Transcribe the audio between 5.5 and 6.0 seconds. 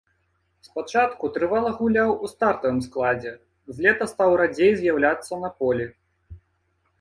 полі.